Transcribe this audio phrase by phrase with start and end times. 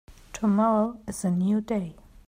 [0.33, 1.95] Tomorrow is a new day.